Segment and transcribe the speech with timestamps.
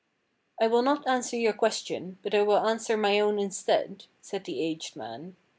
[0.59, 4.59] "I will not answer your question, but I will answer my own instead," said the
[4.59, 5.35] aged man.